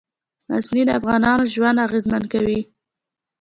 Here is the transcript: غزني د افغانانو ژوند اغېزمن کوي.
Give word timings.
غزني 0.53 0.81
د 0.85 0.89
افغانانو 0.99 1.43
ژوند 1.53 1.83
اغېزمن 1.87 2.23
کوي. 2.33 2.59